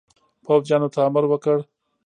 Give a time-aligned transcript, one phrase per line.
[0.45, 1.57] پوځیانو ته امر وکړ.